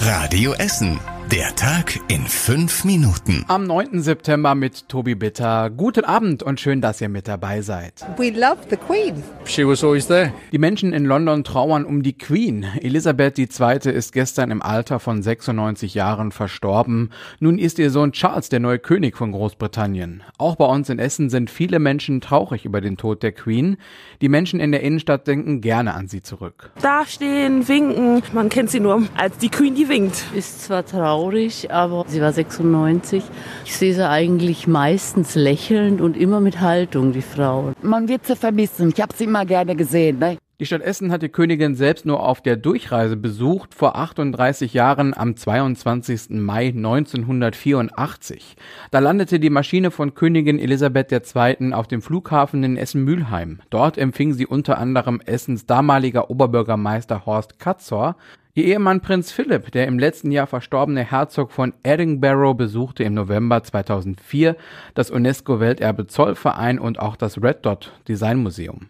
Radio 0.00 0.54
Essen. 0.54 0.98
Der 1.32 1.54
Tag 1.54 2.00
in 2.08 2.26
fünf 2.26 2.84
Minuten. 2.84 3.44
Am 3.46 3.62
9. 3.62 4.02
September 4.02 4.56
mit 4.56 4.88
Tobi 4.88 5.14
Bitter. 5.14 5.70
Guten 5.70 6.04
Abend 6.04 6.42
und 6.42 6.58
schön, 6.58 6.80
dass 6.80 7.00
ihr 7.00 7.08
mit 7.08 7.28
dabei 7.28 7.62
seid. 7.62 8.04
We 8.16 8.30
love 8.30 8.56
the 8.68 8.76
Queen. 8.76 9.22
She 9.44 9.64
was 9.64 9.84
always 9.84 10.08
there. 10.08 10.32
Die 10.50 10.58
Menschen 10.58 10.92
in 10.92 11.04
London 11.04 11.44
trauern 11.44 11.84
um 11.84 12.02
die 12.02 12.18
Queen. 12.18 12.66
Elisabeth 12.80 13.38
II. 13.38 13.92
ist 13.92 14.12
gestern 14.12 14.50
im 14.50 14.60
Alter 14.60 14.98
von 14.98 15.22
96 15.22 15.94
Jahren 15.94 16.32
verstorben. 16.32 17.10
Nun 17.38 17.58
ist 17.58 17.78
ihr 17.78 17.90
Sohn 17.90 18.10
Charles 18.10 18.48
der 18.48 18.58
neue 18.58 18.80
König 18.80 19.16
von 19.16 19.30
Großbritannien. 19.30 20.24
Auch 20.36 20.56
bei 20.56 20.66
uns 20.66 20.88
in 20.88 20.98
Essen 20.98 21.30
sind 21.30 21.48
viele 21.48 21.78
Menschen 21.78 22.20
traurig 22.20 22.64
über 22.64 22.80
den 22.80 22.96
Tod 22.96 23.22
der 23.22 23.30
Queen. 23.30 23.76
Die 24.20 24.28
Menschen 24.28 24.58
in 24.58 24.72
der 24.72 24.82
Innenstadt 24.82 25.28
denken 25.28 25.60
gerne 25.60 25.94
an 25.94 26.08
sie 26.08 26.22
zurück. 26.22 26.72
Dastehen, 26.82 27.68
winken. 27.68 28.20
Man 28.32 28.48
kennt 28.48 28.70
sie 28.70 28.80
nur 28.80 29.04
als 29.16 29.38
die 29.38 29.48
Queen, 29.48 29.76
die 29.76 29.88
winkt. 29.88 30.24
Ist 30.34 30.64
zwar 30.64 30.84
traurig, 30.84 31.19
traurig, 31.20 31.70
aber 31.70 32.04
sie 32.08 32.20
war 32.20 32.32
96. 32.32 33.22
Ich 33.64 33.76
sehe 33.76 33.94
sie 33.94 34.08
eigentlich 34.08 34.66
meistens 34.66 35.34
lächelnd 35.34 36.00
und 36.00 36.16
immer 36.16 36.40
mit 36.40 36.60
Haltung, 36.60 37.12
die 37.12 37.22
Frau. 37.22 37.72
Man 37.82 38.08
wird 38.08 38.26
sie 38.26 38.36
vermissen. 38.36 38.92
Ich 38.94 39.00
habe 39.00 39.14
sie 39.14 39.24
immer 39.24 39.44
gerne 39.44 39.76
gesehen. 39.76 40.18
Ne? 40.18 40.38
Die 40.60 40.66
Stadt 40.66 40.82
Essen 40.82 41.10
hat 41.10 41.22
die 41.22 41.30
Königin 41.30 41.74
selbst 41.74 42.04
nur 42.04 42.22
auf 42.22 42.42
der 42.42 42.56
Durchreise 42.56 43.16
besucht, 43.16 43.74
vor 43.74 43.96
38 43.96 44.74
Jahren 44.74 45.14
am 45.16 45.34
22. 45.34 46.38
Mai 46.38 46.66
1984. 46.66 48.56
Da 48.90 48.98
landete 48.98 49.40
die 49.40 49.48
Maschine 49.48 49.90
von 49.90 50.12
Königin 50.12 50.58
Elisabeth 50.58 51.12
II. 51.12 51.72
auf 51.72 51.88
dem 51.88 52.02
Flughafen 52.02 52.62
in 52.62 52.76
Essen-Mülheim. 52.76 53.60
Dort 53.70 53.96
empfing 53.96 54.34
sie 54.34 54.46
unter 54.46 54.76
anderem 54.76 55.22
Essens 55.24 55.64
damaliger 55.64 56.28
Oberbürgermeister 56.30 57.24
Horst 57.24 57.58
Katzor, 57.58 58.16
Ihr 58.52 58.64
Ehemann 58.64 59.00
Prinz 59.00 59.30
Philipp, 59.30 59.70
der 59.70 59.86
im 59.86 60.00
letzten 60.00 60.32
Jahr 60.32 60.48
verstorbene 60.48 61.04
Herzog 61.04 61.52
von 61.52 61.72
Edinburgh, 61.84 62.54
besuchte 62.54 63.04
im 63.04 63.14
November 63.14 63.62
2004 63.62 64.56
das 64.94 65.12
UNESCO-Welterbe 65.12 66.08
Zollverein 66.08 66.80
und 66.80 66.98
auch 66.98 67.14
das 67.14 67.40
Red 67.40 67.64
Dot 67.64 67.92
Design 68.08 68.42
Museum. 68.42 68.88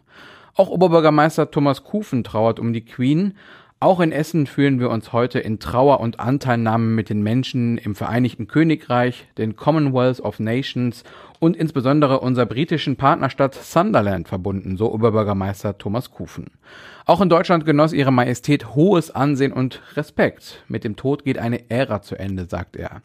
Auch 0.54 0.70
Oberbürgermeister 0.70 1.50
Thomas 1.50 1.84
Kufen 1.84 2.24
trauert 2.24 2.58
um 2.58 2.72
die 2.72 2.86
Queen. 2.86 3.34
Auch 3.80 4.00
in 4.00 4.12
Essen 4.12 4.46
fühlen 4.46 4.80
wir 4.80 4.88
uns 4.88 5.12
heute 5.12 5.40
in 5.40 5.58
Trauer 5.58 6.00
und 6.00 6.20
Anteilnahme 6.20 6.86
mit 6.86 7.10
den 7.10 7.22
Menschen 7.22 7.76
im 7.76 7.94
Vereinigten 7.94 8.48
Königreich, 8.48 9.26
den 9.36 9.56
Commonwealth 9.56 10.20
of 10.20 10.38
Nations 10.38 11.04
und 11.40 11.56
insbesondere 11.56 12.20
unserer 12.20 12.46
britischen 12.46 12.96
Partnerstadt 12.96 13.54
Sunderland 13.54 14.28
verbunden, 14.28 14.76
so 14.76 14.92
Oberbürgermeister 14.92 15.78
Thomas 15.78 16.10
Kufen. 16.12 16.52
Auch 17.06 17.20
in 17.20 17.28
Deutschland 17.28 17.66
genoss 17.66 17.92
ihre 17.92 18.12
Majestät 18.12 18.74
hohes 18.76 19.10
Ansehen 19.10 19.52
und 19.52 19.82
Respekt. 19.96 20.62
Mit 20.68 20.84
dem 20.84 20.94
Tod 20.94 21.24
geht 21.24 21.38
eine 21.38 21.68
Ära 21.68 22.02
zu 22.02 22.16
Ende, 22.16 22.46
sagt 22.48 22.76
er. 22.76 23.02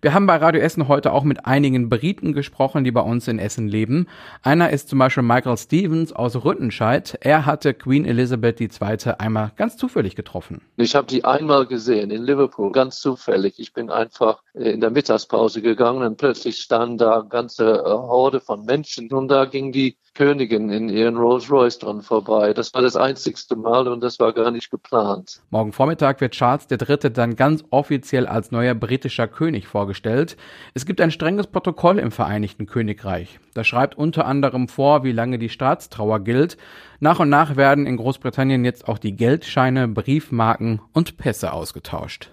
Wir 0.00 0.12
haben 0.12 0.26
bei 0.26 0.36
Radio 0.36 0.60
Essen 0.60 0.88
heute 0.88 1.12
auch 1.12 1.24
mit 1.24 1.46
einigen 1.46 1.88
Briten 1.88 2.32
gesprochen, 2.32 2.84
die 2.84 2.90
bei 2.90 3.00
uns 3.00 3.28
in 3.28 3.38
Essen 3.38 3.68
leben. 3.68 4.06
Einer 4.42 4.70
ist 4.70 4.88
zum 4.88 4.98
Beispiel 4.98 5.22
Michael 5.22 5.56
Stevens 5.56 6.12
aus 6.12 6.44
Rüttenscheid. 6.44 7.16
Er 7.20 7.46
hatte 7.46 7.74
Queen 7.74 8.04
Elizabeth 8.04 8.60
II. 8.60 9.12
einmal 9.18 9.52
ganz 9.56 9.76
zufällig 9.76 10.16
getroffen. 10.16 10.60
Ich 10.76 10.94
habe 10.94 11.06
die 11.06 11.24
einmal 11.24 11.66
gesehen 11.66 12.10
in 12.10 12.24
Liverpool, 12.24 12.72
ganz 12.72 13.00
zufällig. 13.00 13.58
Ich 13.58 13.72
bin 13.72 13.88
einfach 13.88 14.42
in 14.54 14.80
der 14.80 14.90
Mittagspause 14.90 15.62
gegangen 15.62 16.02
und 16.02 16.16
plötzlich 16.16 16.58
stand 16.58 17.00
da 17.00 17.20
ganze 17.20 17.73
Horde 17.82 18.40
von 18.40 18.64
Menschen 18.64 19.10
und 19.12 19.28
da 19.28 19.44
ging 19.44 19.72
die 19.72 19.96
Königin 20.14 20.70
in 20.70 20.88
ihren 20.88 21.16
Rolls 21.16 21.50
Royce 21.50 21.78
dran 21.80 22.00
vorbei. 22.00 22.54
Das 22.54 22.72
war 22.72 22.82
das 22.82 22.94
einzigste 22.94 23.56
Mal 23.56 23.88
und 23.88 24.00
das 24.00 24.20
war 24.20 24.32
gar 24.32 24.52
nicht 24.52 24.70
geplant. 24.70 25.40
Morgen 25.50 25.72
Vormittag 25.72 26.20
wird 26.20 26.34
Charles 26.34 26.68
III. 26.70 27.12
dann 27.12 27.34
ganz 27.34 27.64
offiziell 27.70 28.26
als 28.26 28.52
neuer 28.52 28.74
britischer 28.74 29.26
König 29.26 29.66
vorgestellt. 29.66 30.36
Es 30.72 30.86
gibt 30.86 31.00
ein 31.00 31.10
strenges 31.10 31.48
Protokoll 31.48 31.98
im 31.98 32.12
Vereinigten 32.12 32.66
Königreich. 32.66 33.40
Das 33.54 33.66
schreibt 33.66 33.98
unter 33.98 34.26
anderem 34.26 34.68
vor, 34.68 35.02
wie 35.02 35.12
lange 35.12 35.38
die 35.38 35.48
Staatstrauer 35.48 36.20
gilt. 36.20 36.56
Nach 37.00 37.18
und 37.18 37.28
nach 37.28 37.56
werden 37.56 37.86
in 37.86 37.96
Großbritannien 37.96 38.64
jetzt 38.64 38.86
auch 38.86 38.98
die 38.98 39.16
Geldscheine, 39.16 39.88
Briefmarken 39.88 40.80
und 40.92 41.16
Pässe 41.16 41.52
ausgetauscht. 41.52 42.30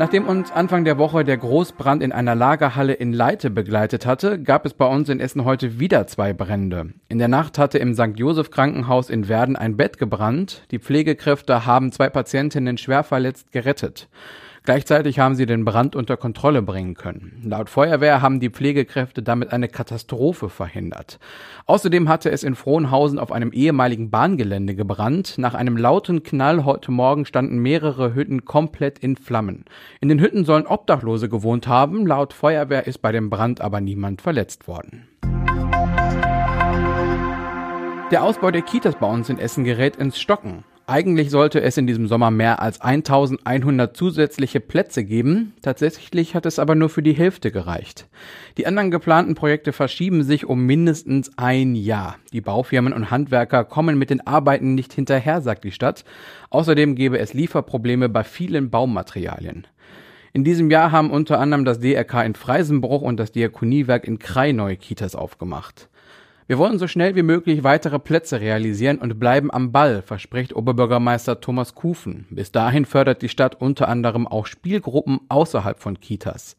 Nachdem 0.00 0.26
uns 0.26 0.50
Anfang 0.50 0.86
der 0.86 0.96
Woche 0.96 1.24
der 1.24 1.36
Großbrand 1.36 2.02
in 2.02 2.10
einer 2.10 2.34
Lagerhalle 2.34 2.94
in 2.94 3.12
Leite 3.12 3.50
begleitet 3.50 4.06
hatte, 4.06 4.42
gab 4.42 4.64
es 4.64 4.72
bei 4.72 4.86
uns 4.86 5.10
in 5.10 5.20
Essen 5.20 5.44
heute 5.44 5.78
wieder 5.78 6.06
zwei 6.06 6.32
Brände. 6.32 6.94
In 7.10 7.18
der 7.18 7.28
Nacht 7.28 7.58
hatte 7.58 7.76
im 7.76 7.92
St. 7.92 8.12
Josef 8.16 8.50
Krankenhaus 8.50 9.10
in 9.10 9.28
Werden 9.28 9.56
ein 9.56 9.76
Bett 9.76 9.98
gebrannt. 9.98 10.62
Die 10.70 10.78
Pflegekräfte 10.78 11.66
haben 11.66 11.92
zwei 11.92 12.08
Patientinnen 12.08 12.78
schwer 12.78 13.04
verletzt 13.04 13.52
gerettet. 13.52 14.08
Gleichzeitig 14.62 15.18
haben 15.18 15.36
sie 15.36 15.46
den 15.46 15.64
Brand 15.64 15.96
unter 15.96 16.16
Kontrolle 16.16 16.60
bringen 16.60 16.94
können. 16.94 17.40
Laut 17.44 17.70
Feuerwehr 17.70 18.20
haben 18.20 18.40
die 18.40 18.50
Pflegekräfte 18.50 19.22
damit 19.22 19.52
eine 19.52 19.68
Katastrophe 19.68 20.50
verhindert. 20.50 21.18
Außerdem 21.66 22.08
hatte 22.08 22.30
es 22.30 22.42
in 22.42 22.54
Frohnhausen 22.54 23.18
auf 23.18 23.32
einem 23.32 23.52
ehemaligen 23.52 24.10
Bahngelände 24.10 24.74
gebrannt. 24.74 25.38
Nach 25.38 25.54
einem 25.54 25.78
lauten 25.78 26.22
Knall 26.22 26.64
heute 26.64 26.92
Morgen 26.92 27.24
standen 27.24 27.58
mehrere 27.58 28.14
Hütten 28.14 28.44
komplett 28.44 28.98
in 28.98 29.16
Flammen. 29.16 29.64
In 30.00 30.10
den 30.10 30.20
Hütten 30.20 30.44
sollen 30.44 30.66
Obdachlose 30.66 31.30
gewohnt 31.30 31.66
haben. 31.66 32.06
Laut 32.06 32.34
Feuerwehr 32.34 32.86
ist 32.86 32.98
bei 32.98 33.12
dem 33.12 33.30
Brand 33.30 33.62
aber 33.62 33.80
niemand 33.80 34.20
verletzt 34.20 34.68
worden. 34.68 35.08
Der 38.10 38.24
Ausbau 38.24 38.50
der 38.50 38.62
Kitas 38.62 38.96
bei 38.96 39.06
uns 39.06 39.28
in 39.28 39.38
Essen 39.38 39.64
gerät 39.64 39.96
ins 39.96 40.20
Stocken. 40.20 40.64
Eigentlich 40.90 41.30
sollte 41.30 41.60
es 41.60 41.76
in 41.76 41.86
diesem 41.86 42.08
Sommer 42.08 42.32
mehr 42.32 42.60
als 42.60 42.80
1100 42.80 43.96
zusätzliche 43.96 44.58
Plätze 44.58 45.04
geben. 45.04 45.52
Tatsächlich 45.62 46.34
hat 46.34 46.46
es 46.46 46.58
aber 46.58 46.74
nur 46.74 46.88
für 46.88 47.00
die 47.00 47.12
Hälfte 47.12 47.52
gereicht. 47.52 48.08
Die 48.58 48.66
anderen 48.66 48.90
geplanten 48.90 49.36
Projekte 49.36 49.72
verschieben 49.72 50.24
sich 50.24 50.46
um 50.46 50.66
mindestens 50.66 51.30
ein 51.38 51.76
Jahr. 51.76 52.16
Die 52.32 52.40
Baufirmen 52.40 52.92
und 52.92 53.12
Handwerker 53.12 53.62
kommen 53.62 53.98
mit 53.98 54.10
den 54.10 54.26
Arbeiten 54.26 54.74
nicht 54.74 54.92
hinterher, 54.92 55.40
sagt 55.42 55.62
die 55.62 55.70
Stadt. 55.70 56.04
Außerdem 56.50 56.96
gäbe 56.96 57.20
es 57.20 57.34
Lieferprobleme 57.34 58.08
bei 58.08 58.24
vielen 58.24 58.70
Baumaterialien. 58.70 59.68
In 60.32 60.42
diesem 60.42 60.72
Jahr 60.72 60.90
haben 60.90 61.12
unter 61.12 61.38
anderem 61.38 61.64
das 61.64 61.78
DRK 61.78 62.24
in 62.24 62.34
Freisenbruch 62.34 63.02
und 63.02 63.18
das 63.18 63.30
Diakoniewerk 63.30 64.08
in 64.08 64.18
Krei 64.18 64.50
neue 64.50 64.76
Kitas 64.76 65.14
aufgemacht. 65.14 65.88
Wir 66.50 66.58
wollen 66.58 66.80
so 66.80 66.88
schnell 66.88 67.14
wie 67.14 67.22
möglich 67.22 67.62
weitere 67.62 68.00
Plätze 68.00 68.40
realisieren 68.40 68.98
und 68.98 69.20
bleiben 69.20 69.52
am 69.52 69.70
Ball, 69.70 70.02
verspricht 70.02 70.52
Oberbürgermeister 70.52 71.40
Thomas 71.40 71.76
Kufen. 71.76 72.26
Bis 72.28 72.50
dahin 72.50 72.86
fördert 72.86 73.22
die 73.22 73.28
Stadt 73.28 73.60
unter 73.60 73.88
anderem 73.88 74.26
auch 74.26 74.46
Spielgruppen 74.46 75.20
außerhalb 75.28 75.78
von 75.78 76.00
Kitas. 76.00 76.56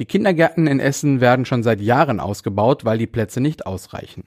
Die 0.00 0.04
Kindergärten 0.04 0.66
in 0.66 0.80
Essen 0.80 1.20
werden 1.20 1.44
schon 1.44 1.62
seit 1.62 1.80
Jahren 1.80 2.18
ausgebaut, 2.18 2.84
weil 2.84 2.98
die 2.98 3.06
Plätze 3.06 3.40
nicht 3.40 3.66
ausreichen. 3.66 4.24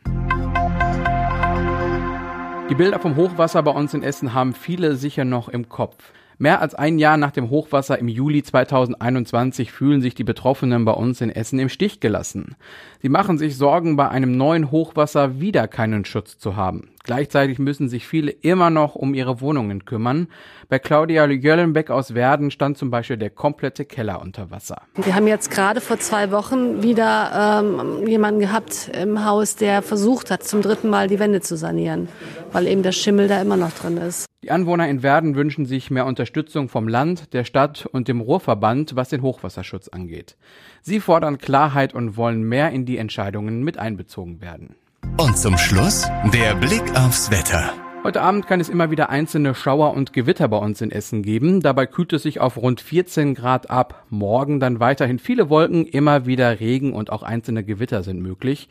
Die 2.70 2.76
Bilder 2.76 3.00
vom 3.00 3.18
Hochwasser 3.18 3.62
bei 3.62 3.72
uns 3.72 3.94
in 3.94 4.04
Essen 4.04 4.34
haben 4.34 4.54
viele 4.54 4.96
sicher 4.96 5.26
noch 5.26 5.50
im 5.50 5.68
Kopf. 5.68 6.14
Mehr 6.38 6.62
als 6.62 6.76
ein 6.76 6.98
Jahr 6.98 7.18
nach 7.18 7.32
dem 7.32 7.50
Hochwasser 7.50 8.00
im 8.00 8.08
Juli 8.08 8.44
2021 8.44 9.72
fühlen 9.72 10.02
sich 10.02 10.16
die 10.16 10.24
Betroffenen 10.24 10.86
bei 10.86 10.94
uns 10.94 11.22
in 11.22 11.30
Essen 11.30 11.60
im 11.60 11.70
Stich 11.70 12.00
gelassen. 12.00 12.56
Sie 13.02 13.10
machen 13.10 13.38
sich 13.38 13.58
Sorgen, 13.58 13.96
bei 13.96 14.10
einem 14.10 14.36
neuen 14.36 14.72
Hochwasser 14.72 15.40
wieder 15.40 15.68
keinen 15.68 16.06
Schutz 16.06 16.38
zu 16.38 16.56
haben. 16.56 16.90
Gleichzeitig 17.04 17.60
müssen 17.60 17.90
sich 17.90 18.08
viele 18.08 18.32
immer 18.32 18.70
noch 18.70 18.96
um 18.96 19.14
ihre 19.14 19.42
Wohnungen 19.42 19.84
kümmern. 19.84 20.28
Bei 20.70 20.80
Claudia 20.80 21.26
Jöllenbeck 21.28 21.90
aus 21.90 22.14
Werden 22.14 22.50
stand 22.50 22.78
zum 22.78 22.92
Beispiel 22.92 23.18
der 23.18 23.30
komplette 23.30 23.84
Keller 23.84 24.22
unter 24.22 24.52
Wasser. 24.52 24.82
Wir 24.96 25.14
haben 25.14 25.28
jetzt 25.28 25.52
gerade 25.52 25.82
vor 25.82 26.00
zwei 26.00 26.32
Wochen 26.32 26.82
wieder 26.82 27.62
ähm, 27.62 28.08
jemanden 28.08 28.40
gehabt 28.40 28.90
im 29.00 29.26
Haus, 29.26 29.58
der 29.58 29.82
versucht 29.82 30.32
hat, 30.32 30.44
zum 30.44 30.62
dritten 30.62 30.90
Mal 30.90 31.10
die 31.10 31.20
Wände 31.20 31.42
zu 31.42 31.58
sanieren, 31.58 32.08
weil 32.54 32.68
eben 32.68 32.84
der 32.84 32.94
Schimmel 32.94 33.28
da 33.28 33.42
immer 33.42 33.58
noch 33.58 33.72
drin 33.72 33.98
ist. 33.98 34.26
Die 34.44 34.52
Anwohner 34.52 34.90
in 34.90 35.04
Werden 35.04 35.36
wünschen 35.36 35.66
sich 35.66 35.90
mehr 35.90 36.06
Unterstützung 36.06 36.68
vom 36.68 36.90
Land, 36.90 37.34
der 37.34 37.46
Stadt 37.46 37.86
und 37.86 38.10
dem 38.10 38.20
Ruhrverband, 38.20 38.94
was 38.94 39.08
den 39.08 39.22
Hochwasserschutz 39.22 39.88
angeht. 39.88 40.36
Sie 40.82 41.00
fordern 41.00 41.38
Klarheit 41.38 41.94
und 41.94 42.18
wollen 42.18 42.44
mehr 42.44 42.72
in 42.72 42.86
die 42.86 42.98
Entscheidungen 42.98 43.64
mit 43.64 43.78
einbezogen 43.78 44.42
werden. 44.42 44.76
Und 45.16 45.38
zum 45.38 45.58
Schluss 45.58 46.10
der 46.34 46.56
Blick 46.56 46.84
aufs 46.94 47.32
Wetter. 47.32 47.72
Heute 48.04 48.22
Abend 48.22 48.46
kann 48.46 48.60
es 48.60 48.68
immer 48.68 48.92
wieder 48.92 49.10
einzelne 49.10 49.56
Schauer 49.56 49.94
und 49.94 50.12
Gewitter 50.12 50.50
bei 50.50 50.58
uns 50.58 50.82
in 50.82 50.92
Essen 50.92 51.24
geben. 51.24 51.62
Dabei 51.62 51.86
kühlt 51.86 52.12
es 52.12 52.24
sich 52.24 52.42
auf 52.42 52.58
rund 52.58 52.82
14 52.82 53.36
Grad 53.36 53.70
ab. 53.70 54.04
Morgen 54.10 54.60
dann 54.60 54.82
weiterhin 54.82 55.20
viele 55.20 55.50
Wolken, 55.50 55.86
immer 55.86 56.26
wieder 56.26 56.60
Regen 56.60 56.92
und 56.92 57.14
auch 57.14 57.24
einzelne 57.24 57.64
Gewitter 57.64 58.04
sind 58.04 58.22
möglich. 58.22 58.68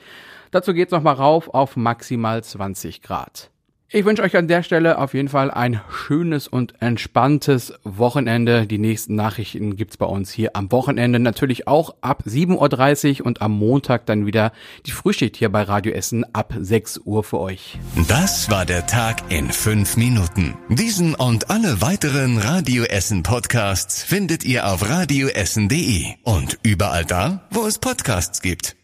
Dazu 0.51 0.75
geht's 0.75 0.93
nochmal 0.93 1.15
rauf 1.15 1.49
auf 1.49 1.77
maximal 1.77 2.45
20 2.45 3.01
Grad. 3.01 3.52
Ich 3.95 4.07
wünsche 4.07 4.23
euch 4.23 4.35
an 4.39 4.49
der 4.49 4.63
Stelle 4.63 4.97
auf 4.97 5.13
jeden 5.13 5.29
Fall 5.29 5.51
ein 5.51 5.83
schönes 5.91 6.49
und 6.49 6.81
entspanntes 6.81 7.75
Wochenende. 7.85 8.67
Die 8.67 8.79
nächsten 8.79 9.17
Nachrichten 9.17 9.77
gibt's 9.77 9.99
bei 9.99 10.07
uns 10.07 10.33
hier 10.33 10.57
am 10.57 10.73
Wochenende 10.73 11.19
natürlich 11.19 11.69
auch 11.69 11.95
ab 12.01 12.23
7.30 12.27 13.21
Uhr 13.21 13.27
und 13.27 13.43
am 13.43 13.53
Montag 13.53 14.07
dann 14.07 14.25
wieder 14.25 14.53
die 14.87 14.93
Frühschicht 14.93 15.37
hier 15.37 15.51
bei 15.51 15.65
Radio 15.65 15.93
Essen 15.93 16.25
ab 16.33 16.55
6 16.59 17.03
Uhr 17.05 17.23
für 17.23 17.39
euch. 17.39 17.79
Das 18.09 18.51
war 18.51 18.65
der 18.65 18.87
Tag 18.87 19.31
in 19.31 19.51
fünf 19.51 19.99
Minuten. 19.99 20.55
Diesen 20.71 21.15
und 21.15 21.51
alle 21.51 21.83
weiteren 21.83 22.39
Radio 22.39 22.85
Essen 22.85 23.23
Podcasts 23.23 24.03
findet 24.03 24.43
ihr 24.43 24.69
auf 24.69 24.89
radioessen.de 24.89 26.07
und 26.23 26.59
überall 26.63 27.05
da, 27.05 27.47
wo 27.51 27.67
es 27.67 27.79
Podcasts 27.79 28.41
gibt. 28.41 28.75